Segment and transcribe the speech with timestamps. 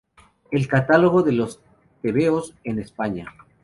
[0.49, 1.59] El "Catálogo de los
[2.01, 3.27] tebeos en España.